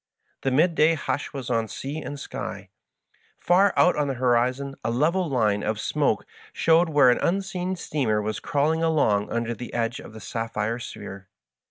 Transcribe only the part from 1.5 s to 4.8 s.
on sea and sky. Far out on the horizon